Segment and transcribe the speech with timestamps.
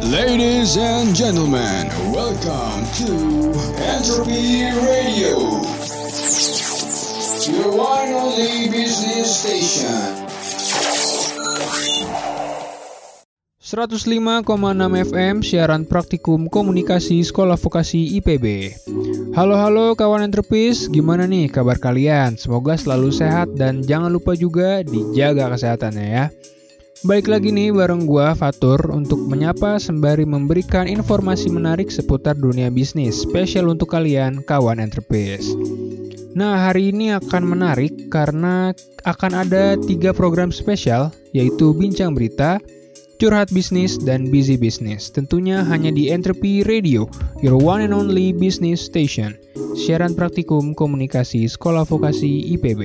[0.00, 1.84] Ladies and gentlemen,
[2.16, 3.12] welcome to
[3.76, 5.60] Entropy Radio,
[7.44, 10.24] your one and only business station.
[13.64, 14.48] 105,6
[15.12, 18.72] FM siaran praktikum komunikasi Sekolah Vokasi IPB.
[19.36, 22.40] Halo halo kawan entrepis, gimana nih kabar kalian?
[22.40, 26.26] Semoga selalu sehat dan jangan lupa juga dijaga kesehatannya ya.
[27.04, 33.28] Baik lagi nih bareng gua Fatur untuk menyapa sembari memberikan informasi menarik seputar dunia bisnis
[33.28, 35.52] spesial untuk kalian kawan entrepreneurs.
[36.32, 38.72] Nah hari ini akan menarik karena
[39.04, 42.56] akan ada tiga program spesial yaitu Bincang Berita,
[43.20, 45.12] Curhat Bisnis, dan Busy Business.
[45.12, 47.04] Tentunya hanya di Entropy Radio,
[47.44, 49.36] your one and only business station.
[49.76, 52.80] Siaran praktikum komunikasi Sekolah Vokasi IPB.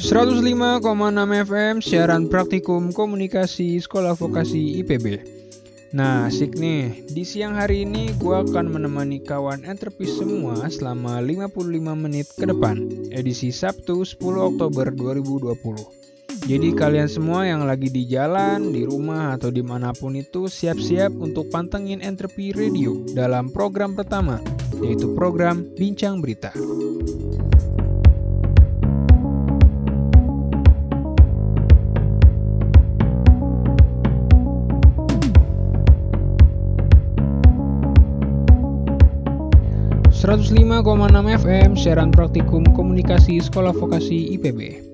[0.00, 0.80] 105,6
[1.44, 5.20] FM siaran praktikum komunikasi Sekolah Vokasi IPB.
[5.92, 7.04] Nah, asik nih.
[7.04, 11.52] Di siang hari ini gue akan menemani kawan entrepreneur semua selama 55
[12.00, 12.80] menit ke depan.
[13.12, 16.48] Edisi Sabtu 10 Oktober 2020.
[16.48, 21.12] Jadi kalian semua yang lagi di jalan, di rumah, atau di mana pun itu siap-siap
[21.20, 24.40] untuk pantengin Entrepreneur Radio dalam program pertama,
[24.80, 26.56] yaitu program Bincang Berita.
[40.20, 40.84] 105,6
[41.40, 44.84] FM siaran praktikum komunikasi Sekolah Vokasi IPB.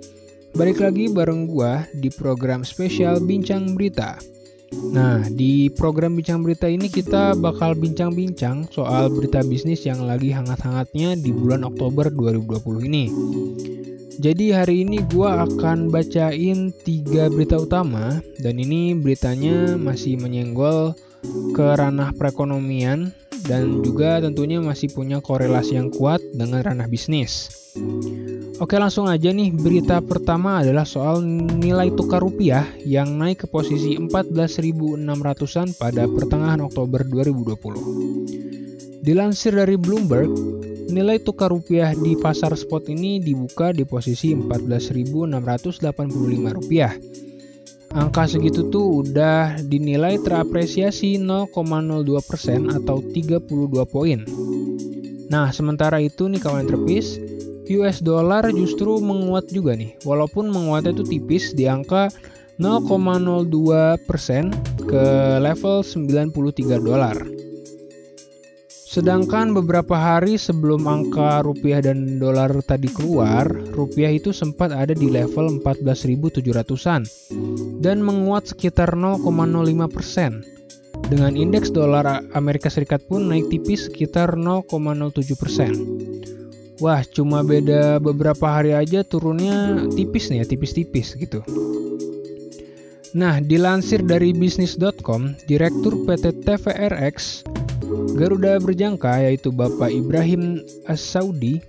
[0.55, 4.23] Balik lagi bareng gua di program spesial Bincang Berita.
[4.95, 11.19] Nah, di program Bincang Berita ini kita bakal bincang-bincang soal berita bisnis yang lagi hangat-hangatnya
[11.19, 13.05] di bulan Oktober 2020 ini.
[14.23, 20.95] Jadi hari ini gua akan bacain tiga berita utama dan ini beritanya masih menyenggol
[21.51, 23.11] ke ranah perekonomian
[23.45, 27.53] dan juga tentunya masih punya korelasi yang kuat dengan ranah bisnis.
[28.57, 31.21] Oke langsung aja nih berita pertama adalah soal
[31.61, 39.05] nilai tukar rupiah yang naik ke posisi 14.600an pada pertengahan Oktober 2020.
[39.05, 40.33] Dilansir dari Bloomberg,
[40.89, 46.97] nilai tukar rupiah di pasar spot ini dibuka di posisi 14.685 rupiah
[47.97, 53.41] Angka segitu tuh udah dinilai terapresiasi 0,02% atau 32
[53.89, 54.21] poin.
[55.33, 57.17] Nah, sementara itu nih kawan terpis,
[57.73, 59.97] US dollar justru menguat juga nih.
[60.05, 62.13] Walaupun menguatnya itu tipis di angka
[62.61, 63.49] 0,02%
[64.85, 65.05] ke
[65.41, 67.17] level 93 dolar.
[68.87, 75.11] Sedangkan beberapa hari sebelum angka rupiah dan dolar tadi keluar, rupiah itu sempat ada di
[75.11, 77.03] level 14.700-an
[77.83, 81.11] dan menguat sekitar 0,05%.
[81.11, 86.79] Dengan indeks dolar Amerika Serikat pun naik tipis sekitar 0,07%.
[86.79, 91.43] Wah, cuma beda beberapa hari aja turunnya tipis nih ya, tipis-tipis gitu.
[93.19, 97.43] Nah, dilansir dari bisnis.com, Direktur PT TVRX
[98.17, 100.59] Garuda berjangka yaitu Bapak Ibrahim
[100.91, 101.63] As-Saudi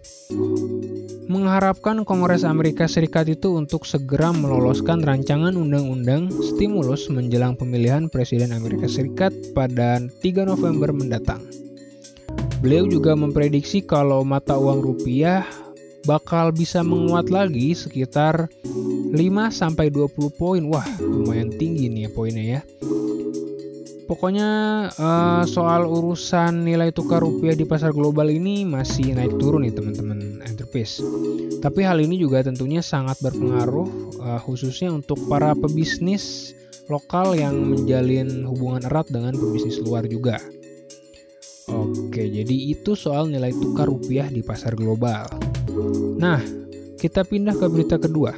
[1.27, 8.89] mengharapkan Kongres Amerika Serikat itu untuk segera meloloskan rancangan undang-undang stimulus menjelang pemilihan Presiden Amerika
[8.89, 11.43] Serikat pada 3 November mendatang.
[12.63, 15.45] Beliau juga memprediksi kalau mata uang rupiah
[16.07, 19.13] bakal bisa menguat lagi sekitar 5
[19.51, 20.63] sampai 20 poin.
[20.65, 22.61] Wah, lumayan tinggi nih ya poinnya ya.
[24.07, 24.49] Pokoknya
[24.95, 30.39] uh, soal urusan nilai tukar rupiah di pasar global ini masih naik turun nih teman-teman
[30.47, 31.03] enterprise.
[31.59, 36.55] Tapi hal ini juga tentunya sangat berpengaruh uh, khususnya untuk para pebisnis
[36.87, 40.39] lokal yang menjalin hubungan erat dengan pebisnis luar juga.
[41.67, 45.27] Oke, jadi itu soal nilai tukar rupiah di pasar global.
[46.15, 46.39] Nah,
[46.95, 48.31] kita pindah ke berita kedua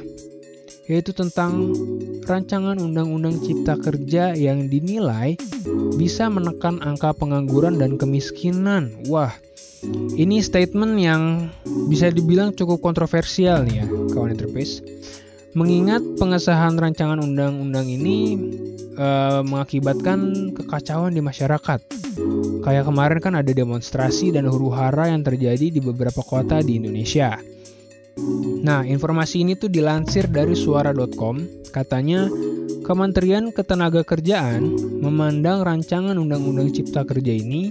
[0.90, 1.70] yaitu tentang
[2.26, 5.38] rancangan undang-undang cipta kerja yang dinilai
[5.94, 8.90] bisa menekan angka pengangguran dan kemiskinan.
[9.06, 9.30] Wah,
[10.18, 11.46] ini statement yang
[11.86, 14.82] bisa dibilang cukup kontroversial nih ya, kawan interface.
[15.54, 18.38] Mengingat pengesahan rancangan undang-undang ini
[18.94, 19.08] e,
[19.42, 21.80] mengakibatkan kekacauan di masyarakat.
[22.62, 27.34] Kayak kemarin kan ada demonstrasi dan huru-hara yang terjadi di beberapa kota di Indonesia.
[28.60, 32.28] Nah, informasi ini tuh dilansir dari suara.com, katanya
[32.84, 34.62] Kementerian Ketenagakerjaan
[35.00, 37.70] memandang rancangan Undang-Undang Cipta Kerja ini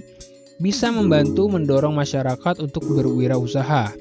[0.60, 3.92] bisa membantu mendorong masyarakat untuk berwirausaha.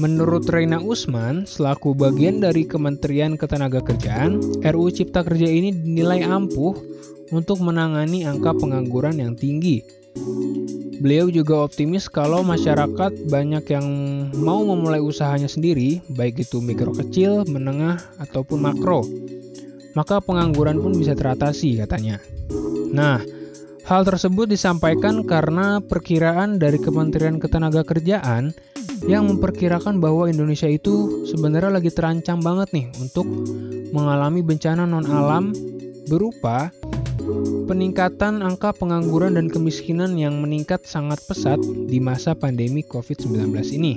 [0.00, 6.72] Menurut Reina Usman, selaku bagian dari Kementerian Ketenagakerjaan, RUU Cipta Kerja ini dinilai ampuh
[7.34, 9.99] untuk menangani angka pengangguran yang tinggi.
[11.00, 13.86] Beliau juga optimis kalau masyarakat banyak yang
[14.36, 19.08] mau memulai usahanya sendiri, baik itu mikro kecil, menengah, ataupun makro.
[19.96, 22.20] Maka pengangguran pun bisa teratasi katanya.
[22.92, 23.24] Nah,
[23.88, 28.52] hal tersebut disampaikan karena perkiraan dari Kementerian Ketenagakerjaan
[29.08, 33.24] yang memperkirakan bahwa Indonesia itu sebenarnya lagi terancam banget nih untuk
[33.96, 35.56] mengalami bencana non-alam
[36.06, 36.68] berupa
[37.70, 43.94] peningkatan angka pengangguran dan kemiskinan yang meningkat sangat pesat di masa pandemi COVID-19 ini.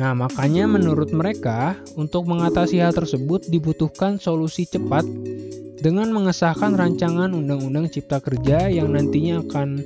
[0.00, 5.04] Nah, makanya menurut mereka, untuk mengatasi hal tersebut dibutuhkan solusi cepat
[5.82, 9.84] dengan mengesahkan rancangan Undang-Undang Cipta Kerja yang nantinya akan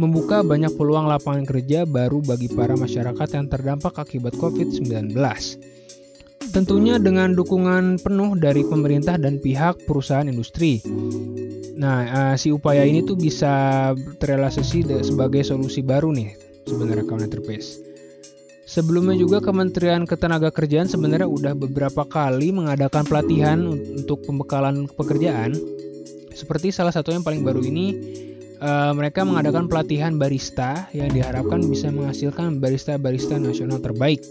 [0.00, 5.12] membuka banyak peluang lapangan kerja baru bagi para masyarakat yang terdampak akibat COVID-19.
[6.52, 10.80] Tentunya dengan dukungan penuh dari pemerintah dan pihak perusahaan industri.
[11.82, 13.90] Nah, uh, si upaya ini tuh bisa
[14.22, 16.30] terrealisasi sebagai solusi baru nih
[16.62, 17.82] sebenarnya enterprise.
[18.62, 25.52] Sebelumnya juga Kementerian Ketenagakerjaan sebenarnya udah beberapa kali mengadakan pelatihan untuk pembekalan pekerjaan.
[26.32, 27.92] Seperti salah satu yang paling baru ini
[28.62, 34.22] uh, mereka mengadakan pelatihan barista yang diharapkan bisa menghasilkan barista-barista nasional terbaik.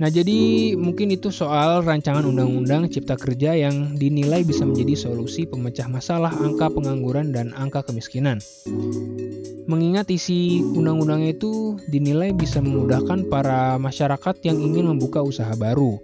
[0.00, 5.92] Nah, jadi mungkin itu soal rancangan undang-undang cipta kerja yang dinilai bisa menjadi solusi pemecah
[5.92, 8.40] masalah angka pengangguran dan angka kemiskinan.
[9.68, 16.00] Mengingat isi undang-undangnya itu dinilai bisa memudahkan para masyarakat yang ingin membuka usaha baru.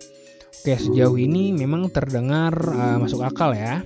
[0.60, 3.80] Oke, sejauh ini memang terdengar uh, masuk akal ya.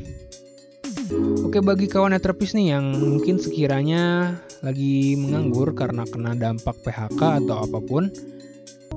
[1.46, 7.56] Oke bagi kawan netropis nih yang mungkin sekiranya lagi menganggur karena kena dampak PHK atau
[7.62, 8.10] apa pun,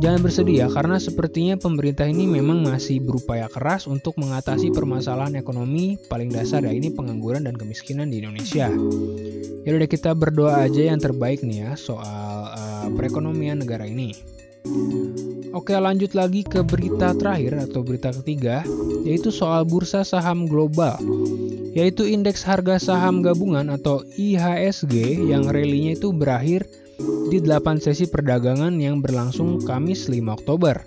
[0.01, 6.33] jangan bersedia karena sepertinya pemerintah ini memang masih berupaya keras untuk mengatasi permasalahan ekonomi paling
[6.33, 8.71] dasar ya ini pengangguran dan kemiskinan di Indonesia.
[9.63, 14.15] Ya udah kita berdoa aja yang terbaik nih ya soal uh, perekonomian negara ini.
[15.53, 18.65] Oke lanjut lagi ke berita terakhir atau berita ketiga
[19.05, 20.97] yaitu soal bursa saham global
[21.73, 26.65] yaitu indeks harga saham gabungan atau IHSG yang relinya itu berakhir
[27.31, 30.81] di 8 sesi perdagangan yang berlangsung Kamis 5 Oktober.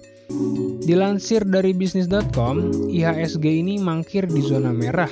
[0.87, 5.11] Dilansir dari bisnis.com, IHSG ini mangkir di zona merah.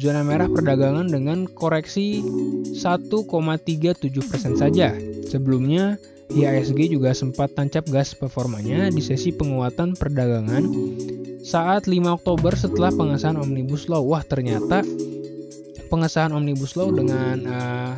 [0.00, 2.24] Zona merah perdagangan dengan koreksi
[2.72, 4.96] 1,37% saja.
[5.28, 6.00] Sebelumnya,
[6.32, 10.64] IHSG juga sempat tancap gas performanya di sesi penguatan perdagangan
[11.44, 14.00] saat 5 Oktober setelah pengesahan Omnibus Law.
[14.00, 14.80] Wah, ternyata
[15.92, 17.94] pengesahan Omnibus Law dengan uh,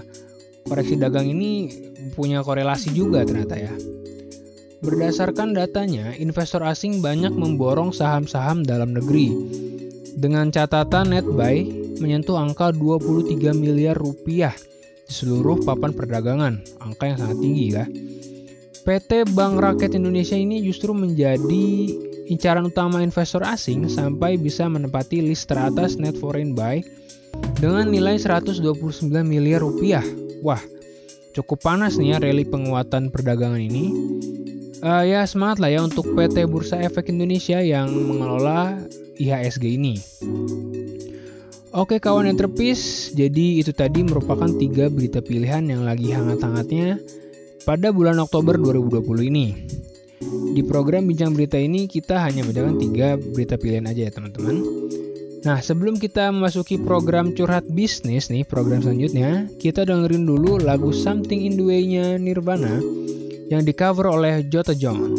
[0.65, 1.69] koreksi dagang ini
[2.17, 3.73] punya korelasi juga ternyata ya.
[4.85, 9.33] Berdasarkan datanya, investor asing banyak memborong saham-saham dalam negeri.
[10.13, 11.65] Dengan catatan net buy
[12.01, 14.53] menyentuh angka 23 miliar rupiah
[15.05, 17.85] di seluruh papan perdagangan, angka yang sangat tinggi ya.
[18.85, 21.89] PT Bank Rakyat Indonesia ini justru menjadi
[22.29, 26.85] incaran utama investor asing sampai bisa menempati list teratas net foreign buy
[27.59, 28.63] dengan nilai 129
[29.25, 30.05] miliar rupiah.
[30.45, 30.61] Wah,
[31.33, 33.91] cukup panas nih ya rally penguatan perdagangan ini.
[34.85, 38.77] Uh, ya semangat lah ya untuk PT Bursa Efek Indonesia yang mengelola
[39.17, 39.97] IHSG ini.
[41.75, 47.03] Oke kawan enterprise, jadi itu tadi merupakan tiga berita pilihan yang lagi hangat-hangatnya
[47.67, 49.47] pada bulan Oktober 2020 ini.
[50.55, 54.55] Di program Bincang Berita ini kita hanya membacakan tiga berita pilihan aja ya teman-teman.
[55.45, 61.45] Nah sebelum kita memasuki program curhat bisnis nih program selanjutnya kita dengerin dulu lagu Something
[61.45, 62.81] in the Way-nya Nirvana
[63.53, 65.13] yang di cover oleh Jota John.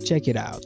[0.00, 0.64] Check it out.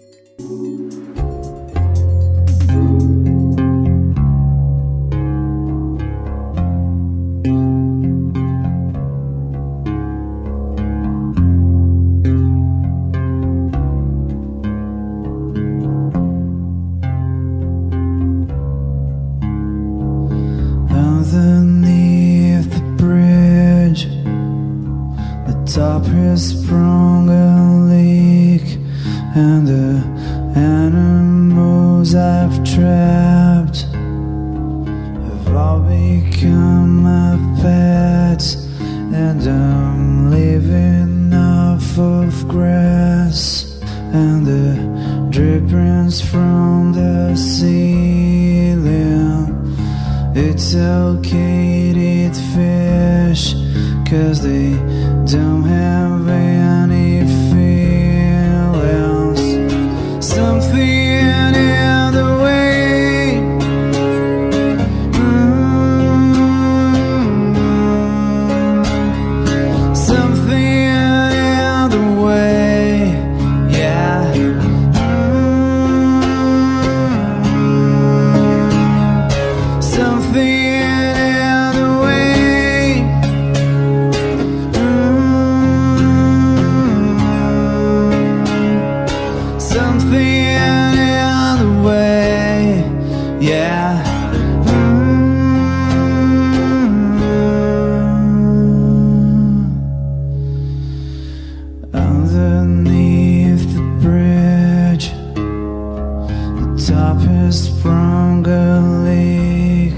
[106.90, 109.94] top is sprung a leak,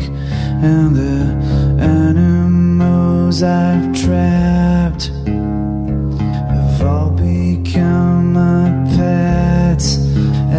[0.62, 1.22] and the
[1.80, 5.04] animals I've trapped
[6.52, 9.96] have all become my pets,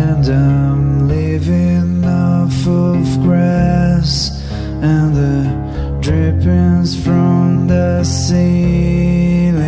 [0.02, 4.42] and I'm living off of grass
[4.82, 5.40] and the
[6.02, 9.62] drippings from the ceiling.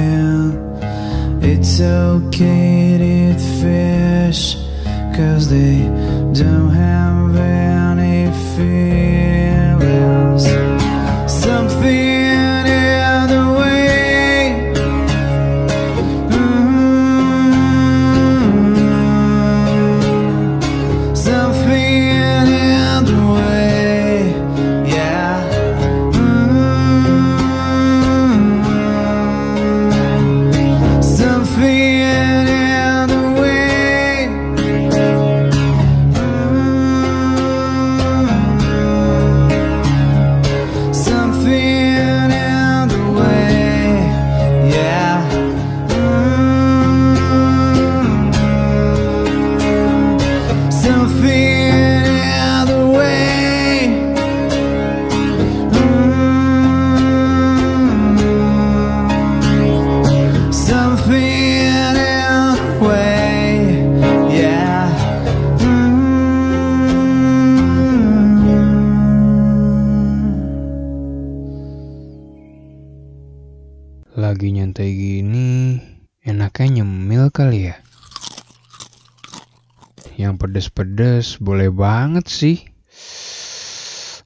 [1.43, 2.64] It's okay.
[81.39, 82.57] Boleh banget sih.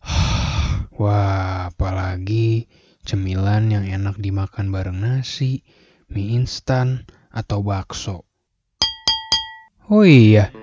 [0.99, 2.67] Wah, apalagi
[3.07, 5.63] cemilan yang enak dimakan bareng nasi,
[6.11, 8.25] mie instan, atau bakso.
[9.89, 10.53] Oh iya,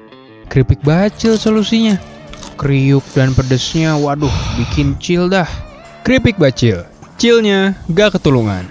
[0.47, 1.99] keripik bacil solusinya.
[2.57, 5.49] Kriuk dan pedesnya, waduh, bikin chill dah.
[6.07, 6.87] Keripik bacil,
[7.19, 8.65] chillnya gak ketulungan.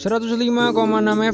[0.00, 0.40] 105,6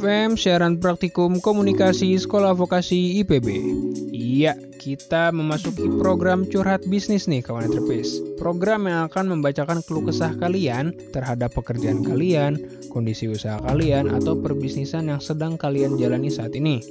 [0.02, 3.62] FM siaran praktikum komunikasi Sekolah Vokasi IPB.
[4.10, 8.18] Iya, kita memasuki program curhat bisnis nih kawan entrepreneurs.
[8.34, 12.58] Program yang akan membacakan keluh kesah kalian terhadap pekerjaan kalian,
[12.90, 16.82] kondisi usaha kalian, atau perbisnisan yang sedang kalian jalani saat ini.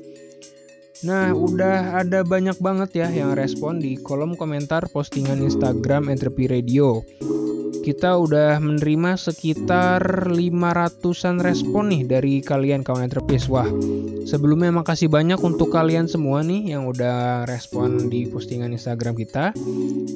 [1.04, 7.04] Nah, udah ada banyak banget ya yang respon di kolom komentar postingan Instagram Entrepreneur Radio
[7.86, 10.02] kita udah menerima sekitar
[10.34, 13.46] 500-an respon nih dari kalian kawan entrepreneurs.
[13.46, 13.70] Wah,
[14.26, 19.54] sebelumnya makasih banyak untuk kalian semua nih yang udah respon di postingan Instagram kita.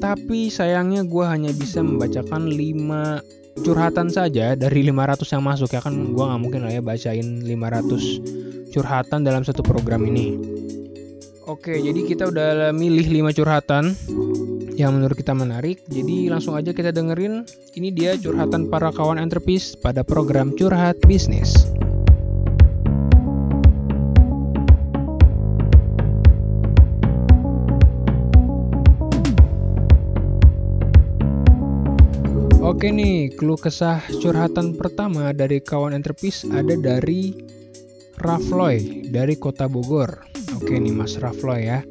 [0.02, 5.94] Tapi sayangnya gue hanya bisa membacakan 5 curhatan saja dari 500 yang masuk ya kan
[5.94, 10.58] gue nggak mungkin lah ya bacain 500 curhatan dalam satu program ini.
[11.46, 13.94] Oke, jadi kita udah milih 5 curhatan
[14.80, 15.84] yang menurut kita menarik.
[15.92, 17.44] Jadi langsung aja kita dengerin.
[17.76, 21.68] Ini dia curhatan para kawan entrepreneurs pada program Curhat Bisnis.
[32.64, 37.36] Oke nih, keluh kesah curhatan pertama dari kawan entrepreneurs ada dari
[38.16, 40.24] Rafloy dari Kota Bogor.
[40.56, 41.84] Oke nih Mas Rafloy ya.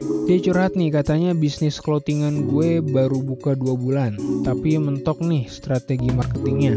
[0.00, 4.12] Dia curhat nih katanya bisnis clothingan gue baru buka 2 bulan
[4.44, 6.76] Tapi mentok nih strategi marketingnya.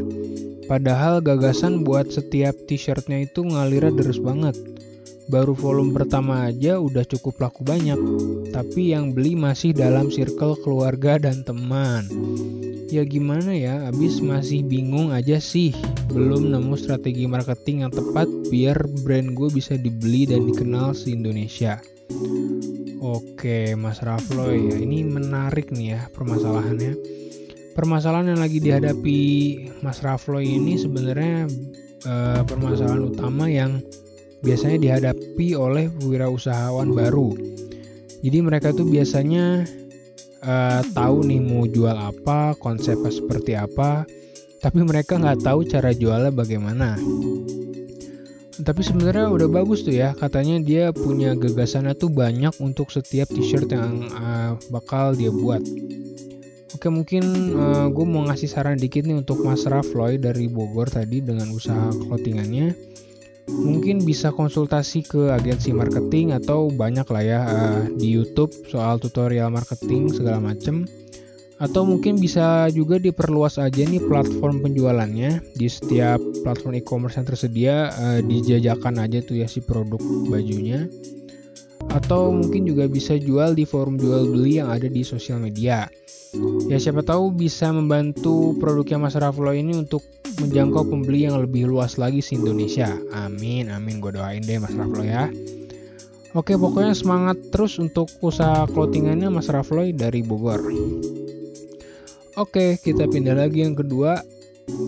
[0.69, 4.53] Padahal gagasan buat setiap t-shirtnya itu ngalirnya deres banget.
[5.27, 7.97] Baru volume pertama aja udah cukup laku banyak
[8.53, 12.05] Tapi yang beli masih dalam circle keluarga dan teman.
[12.89, 15.77] Ya gimana ya, abis masih bingung aja sih
[16.09, 21.77] Belum nemu strategi marketing yang tepat biar brand gue bisa dibeli dan dikenal se-Indonesia
[22.99, 26.99] Oke, Mas Rafloy ya, ini menarik nih ya permasalahannya.
[27.71, 29.19] Permasalahan yang lagi dihadapi
[29.79, 31.47] Mas Rafloy ini sebenarnya
[32.03, 33.79] eh, permasalahan utama yang
[34.43, 37.39] biasanya dihadapi oleh wirausahawan baru.
[38.19, 39.63] Jadi mereka tuh biasanya
[40.43, 44.03] eh, tahu nih mau jual apa, konsepnya seperti apa,
[44.59, 46.99] tapi mereka nggak tahu cara jualnya bagaimana
[48.59, 53.71] tapi sebenarnya udah bagus tuh ya katanya dia punya gagasannya tuh banyak untuk setiap t-shirt
[53.71, 55.63] yang uh, bakal dia buat.
[56.75, 57.23] Oke mungkin
[57.55, 61.91] uh, gue mau ngasih saran dikit nih untuk Mas Rafloy dari Bogor tadi dengan usaha
[61.91, 62.75] clothingannya.
[63.49, 69.49] Mungkin bisa konsultasi ke agensi marketing atau banyak lah ya uh, di YouTube soal tutorial
[69.49, 70.85] marketing segala macem
[71.59, 75.43] atau mungkin bisa juga diperluas aja nih platform penjualannya.
[75.59, 79.99] Di setiap platform e-commerce yang tersedia eh, dijajakan aja tuh ya si produk
[80.31, 80.87] bajunya.
[81.91, 85.91] Atau mungkin juga bisa jual di forum jual beli yang ada di sosial media.
[86.69, 90.05] Ya siapa tahu bisa membantu produknya Mas Raflo ini untuk
[90.37, 92.93] menjangkau pembeli yang lebih luas lagi se Indonesia.
[93.11, 93.99] Amin amin.
[93.99, 95.27] Gue doain deh Mas Raflo ya.
[96.37, 100.61] Oke, pokoknya semangat terus untuk usaha clothingannya Mas Rafloy dari Bogor.
[102.39, 104.15] Oke, kita pindah lagi yang kedua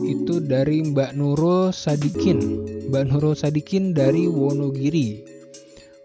[0.08, 2.40] itu dari Mbak Nurul Sadikin.
[2.88, 5.20] Mbak Nurul Sadikin dari Wonogiri.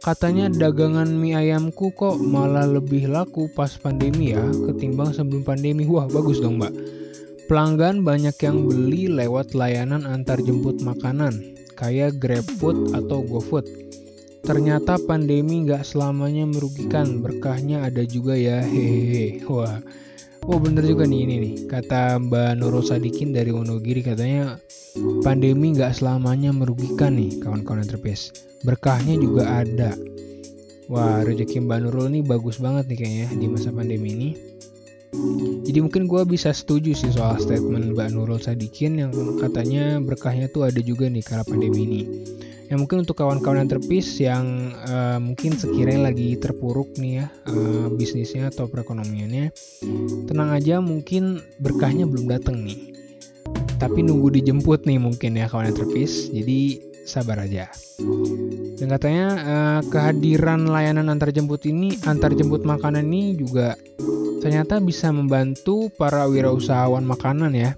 [0.03, 5.87] Katanya dagangan mie ayamku kok malah lebih laku pas pandemi ya ketimbang sebelum pandemi.
[5.87, 6.75] Wah, bagus dong, Mbak.
[7.47, 13.71] Pelanggan banyak yang beli lewat layanan antar jemput makanan kayak GrabFood atau GoFood.
[14.43, 19.47] Ternyata pandemi nggak selamanya merugikan, berkahnya ada juga ya, hehehe.
[19.47, 19.79] Wah,
[20.47, 21.55] Oh bener juga nih ini nih.
[21.67, 24.63] Kata Mbak Nurul Sadikin dari Wonogiri katanya
[25.27, 28.31] pandemi nggak selamanya merugikan nih kawan-kawan entrepreneurs
[28.63, 29.99] berkahnya juga ada.
[30.87, 34.31] Wah rezeki Mbak Nurul nih bagus banget nih kayaknya di masa pandemi ini.
[35.67, 39.11] Jadi mungkin gue bisa setuju sih soal statement Mbak Nurul Sadikin yang
[39.43, 42.03] katanya berkahnya tuh ada juga nih kala pandemi ini
[42.67, 48.51] yang mungkin untuk kawan-kawan entrepreneurs yang uh, mungkin sekiranya lagi terpuruk nih ya uh, bisnisnya
[48.51, 49.55] atau perekonomiannya
[50.27, 52.95] tenang aja mungkin berkahnya belum datang nih.
[53.77, 57.71] Tapi nunggu dijemput nih mungkin ya kawan entrepreneurs jadi sabar aja.
[58.77, 63.79] Dan katanya uh, kehadiran layanan antar jemput ini antar jemput makanan ini juga
[64.43, 67.73] ternyata bisa membantu para wirausahawan makanan ya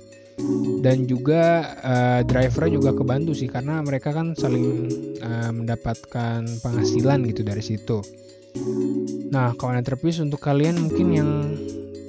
[0.78, 4.86] dan juga uh, driver juga kebantu sih karena mereka kan saling
[5.18, 7.98] uh, mendapatkan penghasilan gitu dari situ.
[9.28, 11.30] Nah, kawan entrepreneur untuk kalian mungkin yang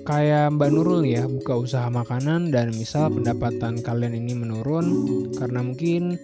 [0.10, 4.86] kayak Mbak Nurul ya buka usaha makanan dan misal pendapatan kalian ini menurun
[5.38, 6.18] karena mungkin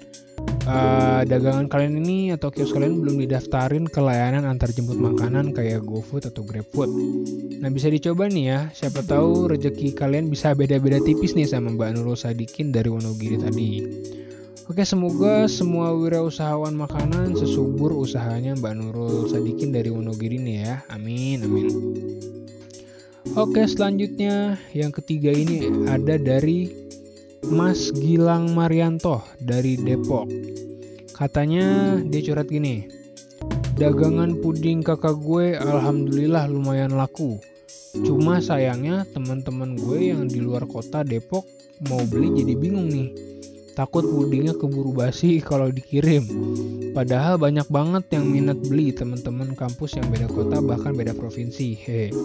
[0.65, 5.85] uh, dagangan kalian ini atau kios kalian belum didaftarin ke layanan antar jemput makanan kayak
[5.85, 6.89] GoFood atau GrabFood.
[7.61, 12.01] Nah bisa dicoba nih ya, siapa tahu rezeki kalian bisa beda-beda tipis nih sama Mbak
[12.01, 13.85] Nurul Sadikin dari Wonogiri tadi.
[14.65, 21.45] Oke semoga semua wirausahawan makanan sesubur usahanya Mbak Nurul Sadikin dari Wonogiri nih ya, amin
[21.45, 21.69] amin.
[23.33, 26.69] Oke selanjutnya yang ketiga ini ada dari
[27.49, 30.29] Mas Gilang Marianto dari Depok.
[31.09, 32.85] Katanya dia curhat gini.
[33.81, 37.41] Dagangan puding kakak gue alhamdulillah lumayan laku.
[38.05, 41.49] Cuma sayangnya teman-teman gue yang di luar kota Depok
[41.89, 43.09] mau beli jadi bingung nih.
[43.75, 46.23] Takut pudingnya keburu basi kalau dikirim.
[46.95, 51.75] Padahal banyak banget yang minat beli teman-teman kampus yang beda kota bahkan beda provinsi.
[51.75, 52.15] Hehe.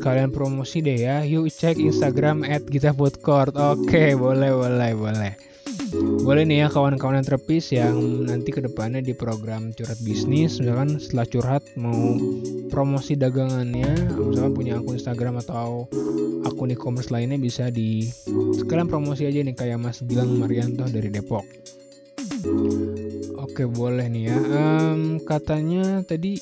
[0.00, 1.20] Sekalian promosi deh ya.
[1.28, 3.52] Yuk cek Instagram at Gita Food Court.
[3.52, 5.53] Oke, boleh boleh boleh.
[6.24, 11.26] Boleh nih ya kawan-kawan entrepreneurs yang nanti ke depannya di program curhat bisnis misalkan setelah
[11.28, 12.16] curhat mau
[12.72, 15.90] promosi dagangannya misalkan punya akun Instagram atau
[16.48, 18.08] akun e-commerce lainnya bisa di
[18.56, 21.44] sekalian promosi aja nih kayak Mas Gilang Marianto dari Depok.
[23.54, 24.36] Oke boleh nih ya.
[24.36, 26.40] Um, katanya tadi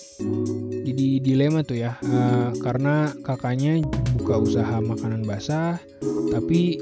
[0.83, 3.85] jadi dilema tuh ya, uh, karena kakaknya
[4.17, 5.79] buka usaha makanan basah,
[6.33, 6.81] tapi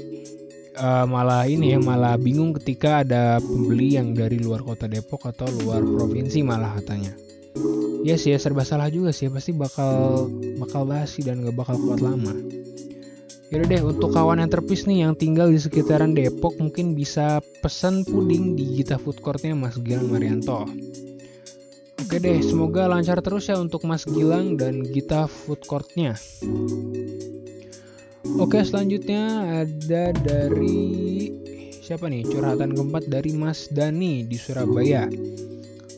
[0.77, 5.47] uh, malah ini ya malah bingung ketika ada pembeli yang dari luar kota Depok atau
[5.63, 7.11] luar provinsi malah katanya.
[8.01, 10.25] Ya sih ya serba salah juga sih, pasti bakal
[10.57, 12.33] bakal basi dan gak bakal kuat lama.
[13.51, 18.07] Yaudah deh, untuk kawan yang terpis nih yang tinggal di sekitaran Depok mungkin bisa pesan
[18.07, 20.63] puding di Gita Food Courtnya Mas Gilang Marianto.
[21.99, 26.15] Oke deh, semoga lancar terus ya untuk Mas Gilang dan Gita Food Courtnya.
[28.39, 29.23] Oke, selanjutnya
[29.65, 31.27] ada dari
[31.83, 32.23] siapa nih?
[32.23, 35.11] Curhatan keempat dari Mas Dani di Surabaya.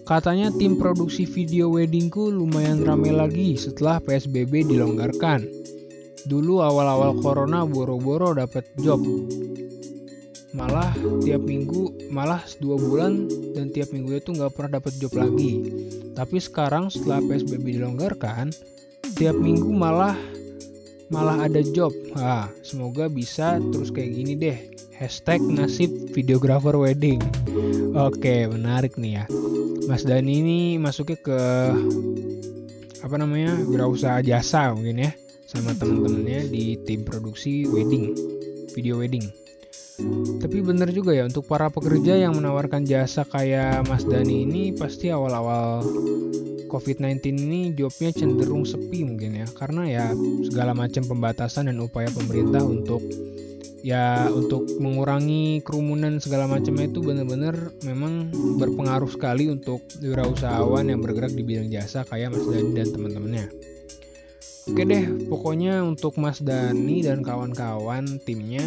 [0.04, 5.46] Katanya tim produksi video weddingku lumayan rame lagi setelah PSBB dilonggarkan.
[6.26, 9.04] Dulu awal-awal corona boro-boro dapat job.
[10.58, 15.62] Malah tiap minggu, malah dua bulan dan tiap minggu itu nggak pernah dapat job lagi.
[16.14, 18.54] Tapi sekarang setelah PSBB dilonggarkan,
[19.18, 20.14] tiap minggu malah
[21.14, 21.94] malah ada job.
[22.18, 24.58] Ah, semoga bisa terus kayak gini deh.
[24.98, 27.22] Hashtag nasib videographer wedding.
[27.94, 29.26] Oke, menarik nih ya.
[29.86, 31.40] Mas Dani ini masuknya ke
[33.04, 35.12] apa namanya wirausaha jasa mungkin ya
[35.46, 38.18] sama teman-temannya di tim produksi wedding,
[38.74, 39.43] video wedding.
[40.42, 45.14] Tapi bener juga ya untuk para pekerja yang menawarkan jasa kayak Mas Dani ini pasti
[45.14, 45.86] awal-awal
[46.66, 50.06] COVID-19 ini jobnya cenderung sepi mungkin ya karena ya
[50.50, 53.06] segala macam pembatasan dan upaya pemerintah untuk
[53.86, 61.36] ya untuk mengurangi kerumunan segala macamnya itu benar-benar memang berpengaruh sekali untuk wirausahawan yang bergerak
[61.36, 63.73] di bidang jasa kayak Mas Dani dan teman-temannya.
[64.64, 68.64] Oke deh, pokoknya untuk Mas Dani dan kawan-kawan timnya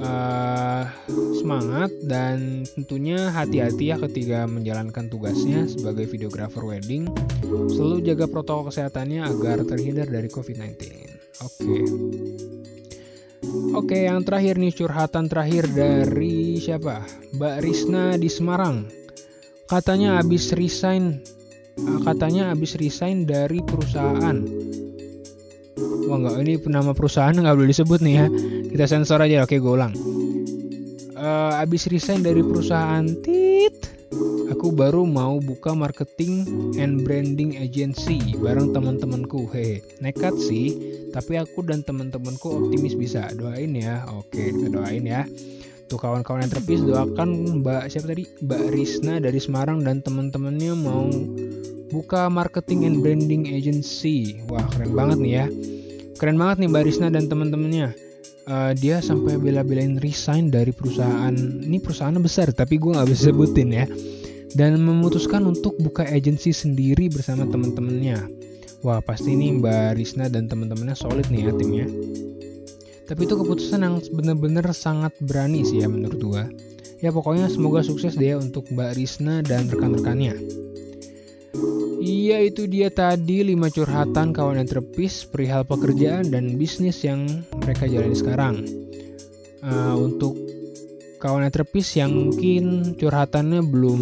[0.00, 0.88] uh,
[1.36, 7.04] semangat dan tentunya hati-hati ya ketika menjalankan tugasnya sebagai videographer wedding.
[7.68, 10.72] Selalu jaga protokol kesehatannya agar terhindar dari COVID-19.
[11.44, 11.76] Oke.
[13.76, 17.04] Oke, yang terakhir nih curhatan terakhir dari siapa?
[17.36, 18.88] Mbak Risna di Semarang.
[19.68, 21.20] Katanya habis resign
[21.76, 24.36] uh, katanya habis resign dari perusahaan
[25.80, 28.26] Wah nggak ini nama perusahaan nggak boleh disebut nih ya.
[28.70, 29.42] Kita sensor aja.
[29.42, 29.94] Oke gue ulang.
[31.14, 33.88] Uh, abis resign dari perusahaan tit,
[34.52, 36.44] aku baru mau buka marketing
[36.76, 39.48] and branding agency bareng teman-temanku.
[39.54, 40.74] Hehe, nekat sih,
[41.14, 43.30] tapi aku dan teman-temanku optimis bisa.
[43.38, 44.04] Doain ya.
[44.12, 45.24] Oke, kita doain ya.
[45.84, 48.24] Tuh kawan-kawan yang terpis doakan Mbak siapa tadi?
[48.40, 51.08] Mbak Risna dari Semarang dan teman-temannya mau
[51.90, 54.40] buka marketing and branding agency.
[54.48, 55.46] Wah, keren banget nih ya.
[56.16, 57.92] Keren banget nih Mbak Risna dan teman-temannya.
[58.44, 61.32] Uh, dia sampai bela-belain resign dari perusahaan.
[61.36, 63.86] Ini perusahaannya besar tapi gue nggak bisa sebutin ya.
[64.54, 68.20] Dan memutuskan untuk buka agensi sendiri bersama teman-temannya.
[68.84, 71.86] Wah pasti ini Mbak Risna dan teman-temannya solid nih ya timnya.
[73.04, 76.44] Tapi itu keputusan yang benar-benar sangat berani sih ya menurut gue
[77.04, 80.63] ya pokoknya semoga sukses deh untuk Mbak Risna dan rekan-rekannya
[82.04, 87.24] Iya itu dia tadi 5 curhatan kawan yang terpis perihal pekerjaan dan bisnis yang
[87.56, 88.54] mereka jalani sekarang.
[89.64, 90.36] Uh, untuk
[91.24, 94.00] kawan yang terpis yang mungkin curhatannya belum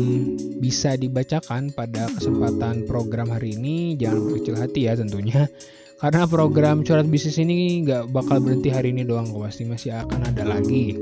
[0.58, 5.46] bisa dibacakan pada kesempatan program hari ini, jangan berkecil hati ya tentunya.
[6.02, 10.42] Karena program curhat bisnis ini nggak bakal berhenti hari ini doang, pasti masih akan ada
[10.42, 10.98] lagi.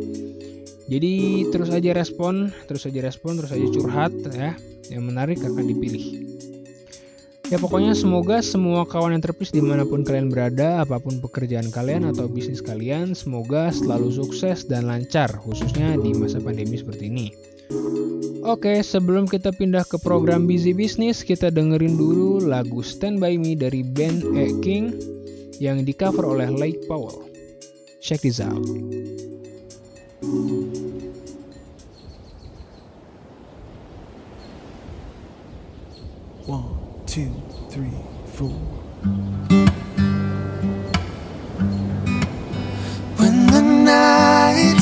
[0.92, 4.52] Jadi terus aja respon, terus aja respon, terus aja curhat ya.
[4.92, 6.29] Yang menarik akan dipilih.
[7.50, 11.66] Ya pokoknya semoga semua kawan yang terpis di mana pun kalian berada, apa pun pekerjaan
[11.74, 17.34] kalian atau bisnis kalian, semoga selalu sukses dan lancar, khususnya di masa pandemi seperti ini.
[18.46, 23.58] Oke, sebelum kita pindah ke program Busy Business, kita dengerin dulu lagu Stand By Me
[23.58, 24.94] dari band E King
[25.58, 27.26] yang di cover oleh Lake Powell.
[27.98, 28.62] Check this out.
[36.48, 36.79] One,
[37.10, 37.32] two,
[37.68, 37.90] three,
[38.24, 38.50] four.
[43.18, 44.80] When the night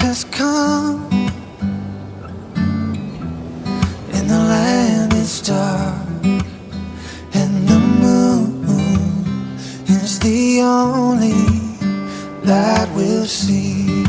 [0.00, 1.06] has come
[4.14, 6.24] and the land is dark
[7.34, 8.66] and the moon
[9.86, 11.34] is the only
[12.42, 14.04] light we'll see.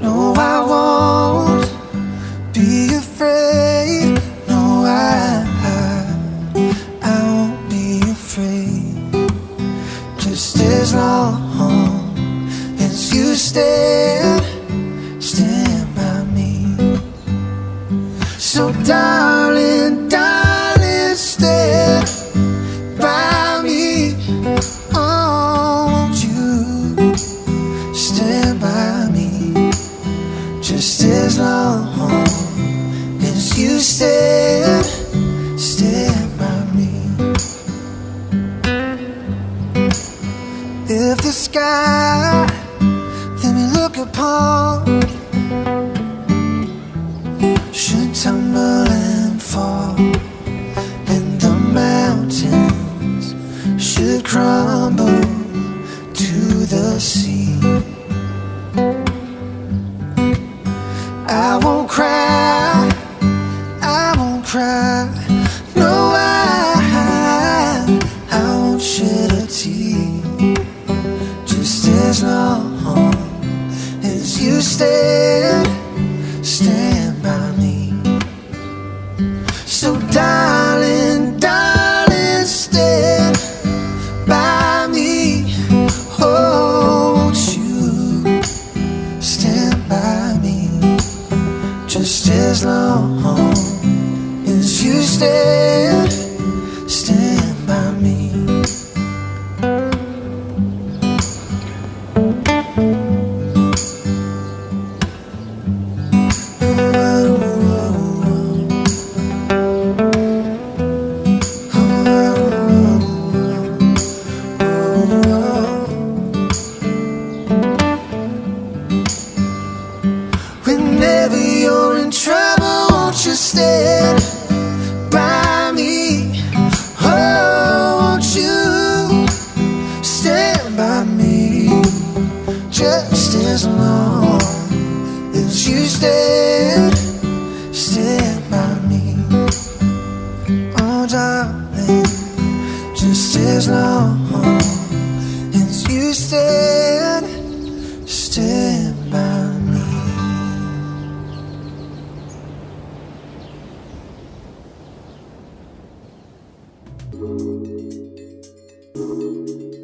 [0.00, 1.21] No, I won't
[10.32, 12.16] Just as long
[12.80, 14.42] as you stand,
[15.22, 16.74] stand by me.
[18.38, 19.21] So, darling,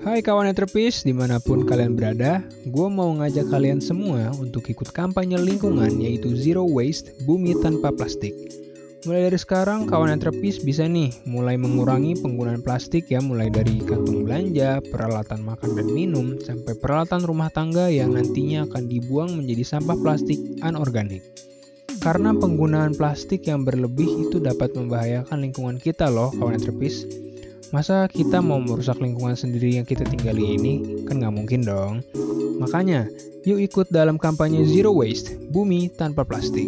[0.08, 4.88] Hai kawan entrepis, di mana pun kalian berada, gue mau ngajak kalian semua untuk ikut
[4.90, 8.32] kampanye lingkungan yaitu Zero Waste, Bumi Tanpa Plastik.
[9.06, 14.26] Mulai dari sekarang, kawan entrepis bisa nih mulai mengurangi penggunaan plastik ya mulai dari kantung
[14.26, 19.94] belanja, peralatan makan dan minum, sampai peralatan rumah tangga yang nantinya akan dibuang menjadi sampah
[20.02, 21.22] plastik anorganik.
[22.02, 27.27] Karena penggunaan plastik yang berlebih itu dapat membahayakan lingkungan kita loh kawan entrepis.
[27.68, 31.04] Masa kita mau merusak lingkungan sendiri yang kita tinggali ini?
[31.04, 32.00] Kan nggak mungkin dong.
[32.56, 33.04] Makanya,
[33.44, 36.64] yuk ikut dalam kampanye Zero Waste, Bumi Tanpa Plastik.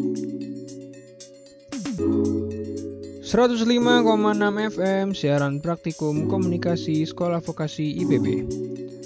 [3.30, 3.62] 105,6
[4.74, 8.26] FM siaran praktikum komunikasi sekolah vokasi IPB.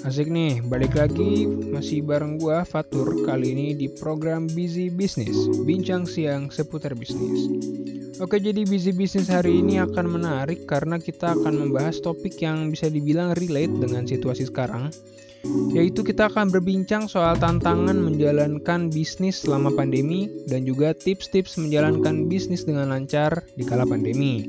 [0.01, 5.37] Asik nih, balik lagi masih bareng gua Fatur kali ini di program Busy Business,
[5.69, 7.37] bincang siang seputar bisnis.
[8.17, 12.89] Oke, jadi busy bisnis hari ini akan menarik karena kita akan membahas topik yang bisa
[12.89, 14.89] dibilang relate dengan situasi sekarang,
[15.75, 22.65] yaitu kita akan berbincang soal tantangan menjalankan bisnis selama pandemi dan juga tips-tips menjalankan bisnis
[22.65, 24.49] dengan lancar di kala pandemi.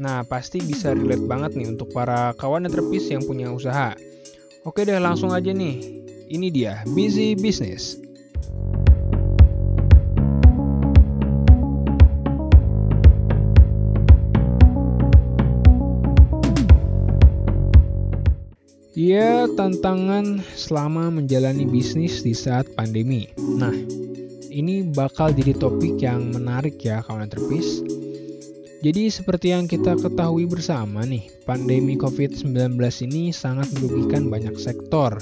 [0.00, 3.94] Nah, pasti bisa relate banget nih untuk para kawan terpis yang punya usaha.
[4.66, 6.02] Oke deh, langsung aja nih.
[6.24, 8.00] Ini dia, Busy Business.
[18.94, 23.26] Ya, tantangan selama menjalani bisnis di saat pandemi.
[23.34, 23.74] Nah,
[24.54, 27.82] ini bakal jadi topik yang menarik ya kawan terpis.
[28.86, 32.78] Jadi seperti yang kita ketahui bersama nih, pandemi COVID-19
[33.10, 35.18] ini sangat merugikan banyak sektor.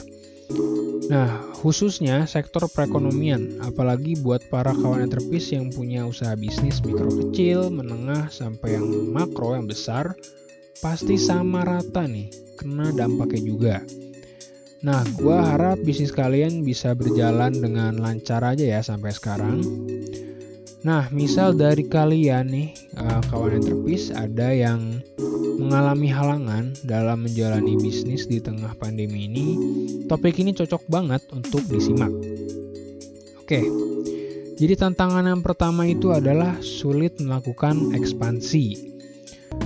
[1.09, 7.73] Nah, khususnya sektor perekonomian, apalagi buat para kawan terpis yang punya usaha bisnis mikro kecil,
[7.73, 8.85] menengah, sampai yang
[9.17, 10.13] makro yang besar,
[10.83, 13.77] pasti sama rata nih kena dampaknya juga.
[14.83, 19.63] Nah, gue harap bisnis kalian bisa berjalan dengan lancar aja ya sampai sekarang.
[20.83, 24.99] Nah, misal dari kalian nih, uh, kawan entrepis ada yang
[25.63, 29.47] mengalami halangan dalam menjalani bisnis di tengah pandemi ini,
[30.11, 32.11] topik ini cocok banget untuk disimak.
[33.39, 33.63] Oke,
[34.59, 38.92] jadi tantangan yang pertama itu adalah sulit melakukan ekspansi.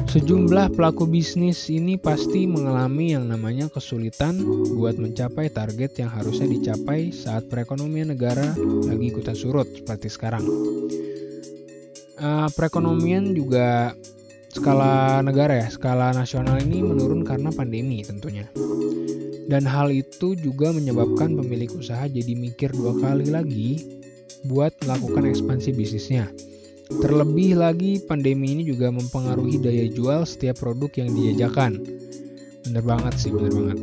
[0.07, 4.39] Sejumlah pelaku bisnis ini pasti mengalami yang namanya kesulitan
[4.79, 8.55] buat mencapai target yang harusnya dicapai saat perekonomian negara
[8.87, 10.47] lagi ikutan surut seperti sekarang.
[12.23, 13.99] Uh, perekonomian juga
[14.55, 18.47] skala negara ya, skala nasional ini menurun karena pandemi tentunya.
[19.51, 23.83] Dan hal itu juga menyebabkan pemilik usaha jadi mikir dua kali lagi
[24.47, 26.31] buat melakukan ekspansi bisnisnya.
[26.87, 31.83] Terlebih lagi pandemi ini juga mempengaruhi daya jual setiap produk yang dijajakan.
[32.63, 33.79] Bener banget sih, bener banget.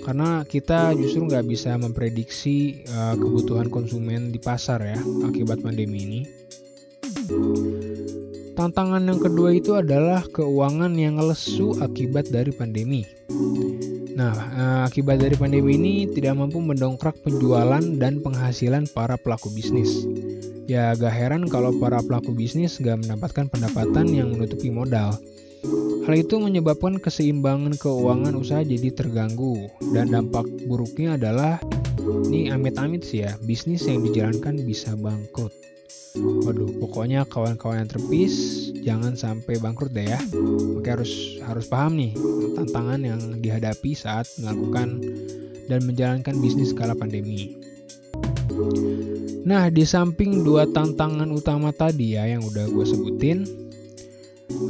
[0.00, 6.20] Karena kita justru nggak bisa memprediksi uh, kebutuhan konsumen di pasar ya akibat pandemi ini.
[8.56, 13.04] Tantangan yang kedua itu adalah keuangan yang lesu akibat dari pandemi.
[14.16, 20.08] Nah, uh, akibat dari pandemi ini tidak mampu mendongkrak penjualan dan penghasilan para pelaku bisnis.
[20.64, 25.20] Ya gak heran kalau para pelaku bisnis gak mendapatkan pendapatan yang menutupi modal.
[26.08, 31.60] Hal itu menyebabkan keseimbangan keuangan usaha jadi terganggu dan dampak buruknya adalah
[32.30, 35.52] ini amit-amit sih ya, bisnis yang dijalankan bisa bangkrut.
[36.16, 38.34] Waduh, pokoknya kawan-kawan yang terpis
[38.80, 40.20] jangan sampai bangkrut deh ya.
[40.80, 42.16] Oke harus harus paham nih
[42.56, 45.02] tantangan yang dihadapi saat melakukan
[45.68, 47.58] dan menjalankan bisnis kala pandemi.
[49.46, 53.46] Nah, di samping dua tantangan utama tadi ya yang udah gue sebutin,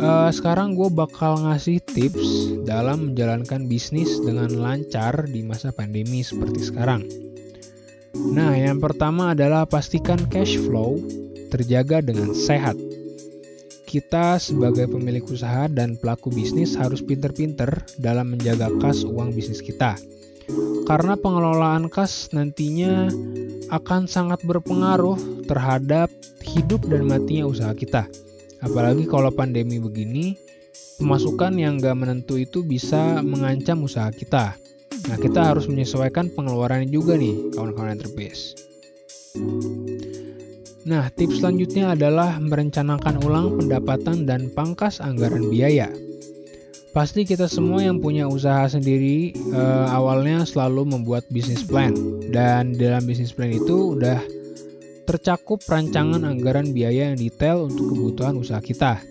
[0.02, 6.60] uh, sekarang gue bakal ngasih tips dalam menjalankan bisnis dengan lancar di masa pandemi seperti
[6.66, 7.08] sekarang.
[8.16, 11.00] Nah, yang pertama adalah pastikan cash flow
[11.48, 12.76] terjaga dengan sehat.
[13.86, 19.94] Kita sebagai pemilik usaha dan pelaku bisnis harus pinter-pinter dalam menjaga kas uang bisnis kita.
[20.86, 23.10] Karena pengelolaan kas nantinya
[23.70, 26.10] akan sangat berpengaruh terhadap
[26.42, 28.06] hidup dan matinya usaha kita.
[28.62, 30.38] Apalagi kalau pandemi begini,
[30.98, 34.54] pemasukan yang gak menentu itu bisa mengancam usaha kita.
[35.06, 38.56] Nah, kita harus menyesuaikan pengeluaran juga nih, kawan-kawan entrepreneurs.
[40.86, 45.90] Nah, tips selanjutnya adalah merencanakan ulang pendapatan dan pangkas anggaran biaya.
[46.94, 51.92] Pasti kita semua yang punya usaha sendiri uh, awalnya selalu membuat bisnis plan
[52.30, 54.22] dan dalam bisnis plan itu udah
[55.10, 59.02] tercakup rancangan anggaran biaya yang detail untuk kebutuhan usaha kita.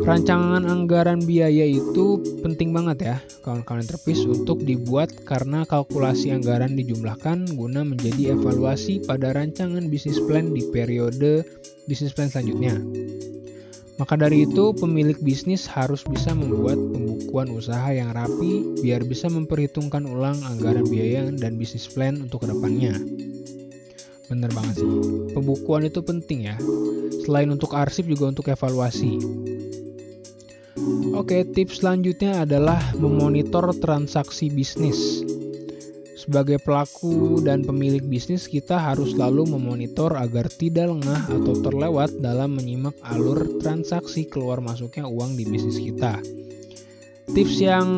[0.00, 7.52] Rancangan anggaran biaya itu penting banget ya kawan-kawan terpis untuk dibuat karena kalkulasi anggaran dijumlahkan
[7.52, 11.44] guna menjadi evaluasi pada rancangan bisnis plan di periode
[11.84, 12.80] bisnis plan selanjutnya.
[14.00, 20.08] Maka dari itu, pemilik bisnis harus bisa membuat pembukuan usaha yang rapi biar bisa memperhitungkan
[20.08, 22.96] ulang anggaran biaya dan bisnis plan untuk ke depannya.
[24.32, 24.92] Bener banget sih,
[25.36, 26.56] pembukuan itu penting ya.
[27.28, 29.20] Selain untuk arsip juga untuk evaluasi.
[31.14, 35.22] Oke, tips selanjutnya adalah memonitor transaksi bisnis.
[36.20, 42.54] Sebagai pelaku dan pemilik bisnis, kita harus selalu memonitor agar tidak lengah atau terlewat dalam
[42.60, 46.20] menyimak alur transaksi keluar masuknya uang di bisnis kita.
[47.30, 47.88] Tips yang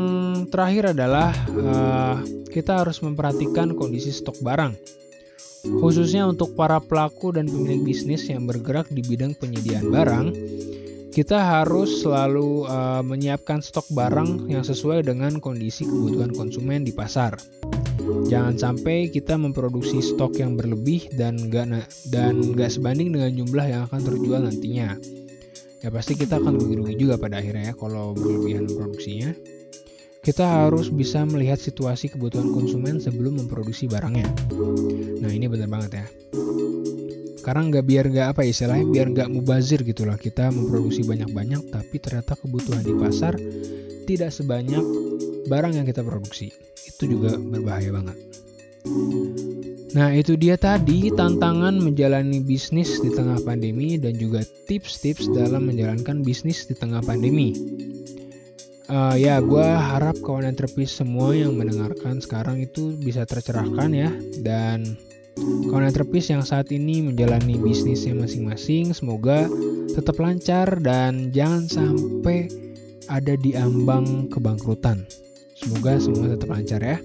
[0.53, 2.17] terakhir adalah uh,
[2.53, 4.77] kita harus memperhatikan kondisi stok barang,
[5.81, 10.27] khususnya untuk para pelaku dan pemilik bisnis yang bergerak di bidang penyediaan barang
[11.13, 17.37] kita harus selalu uh, menyiapkan stok barang yang sesuai dengan kondisi kebutuhan konsumen di pasar.
[18.33, 23.83] Jangan sampai kita memproduksi stok yang berlebih dan nggak dan nggak sebanding dengan jumlah yang
[23.85, 24.97] akan terjual nantinya.
[25.85, 29.37] Ya pasti kita akan rugi-rugi juga pada akhirnya ya kalau berlebihan produksinya.
[30.23, 34.31] Kita harus bisa melihat situasi kebutuhan konsumen sebelum memproduksi barangnya.
[35.21, 36.07] Nah ini benar banget ya
[37.43, 42.39] karena nggak biar nggak apa istilahnya biar nggak mubazir gitulah kita memproduksi banyak-banyak tapi ternyata
[42.39, 43.35] kebutuhan di pasar
[44.07, 44.83] tidak sebanyak
[45.47, 46.51] barang yang kita produksi.
[46.87, 48.17] Itu juga berbahaya banget.
[49.93, 56.25] Nah, itu dia tadi tantangan menjalani bisnis di tengah pandemi dan juga tips-tips dalam menjalankan
[56.25, 57.53] bisnis di tengah pandemi.
[58.89, 64.97] Uh, ya, gue harap kawan entrepreneur semua yang mendengarkan sekarang itu bisa tercerahkan ya dan
[65.39, 69.49] Kawan entrepreneur yang saat ini menjalani bisnisnya masing-masing semoga
[69.93, 72.53] tetap lancar dan jangan sampai
[73.09, 75.09] ada di ambang kebangkrutan.
[75.57, 76.99] Semoga semua tetap lancar ya.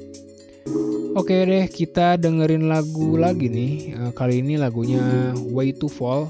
[1.17, 3.73] Oke deh, kita dengerin lagu lagi nih.
[3.95, 6.29] Eh, kali ini lagunya Way to Fall.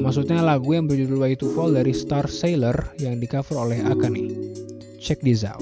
[0.00, 4.32] Maksudnya lagu yang berjudul Way to Fall dari Star Sailor yang di cover oleh Akane.
[4.96, 5.60] Check this out.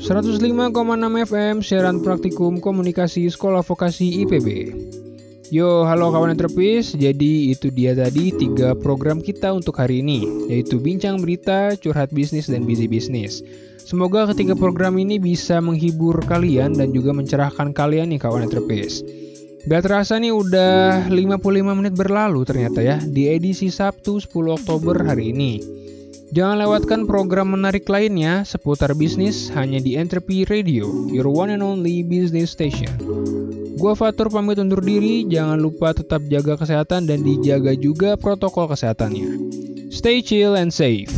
[0.00, 0.72] 105,6
[1.28, 4.72] FM siaran praktikum komunikasi Sekolah Vokasi IPB.
[5.52, 6.96] Yo, halo kawan entrepis.
[6.96, 12.48] Jadi itu dia tadi tiga program kita untuk hari ini, yaitu bincang berita, curhat bisnis,
[12.48, 13.44] dan busy bisnis.
[13.76, 19.04] Semoga ketiga program ini bisa menghibur kalian dan juga mencerahkan kalian nih kawan entrepis.
[19.68, 25.36] Gak terasa nih udah 55 menit berlalu ternyata ya di edisi Sabtu 10 Oktober hari
[25.36, 25.79] ini.
[26.30, 32.06] Jangan lewatkan program menarik lainnya seputar bisnis hanya di Entropy Radio, your one and only
[32.06, 32.86] business station.
[33.74, 39.26] Gua Fatur pamit undur diri, jangan lupa tetap jaga kesehatan dan dijaga juga protokol kesehatannya.
[39.90, 41.10] Stay chill and safe.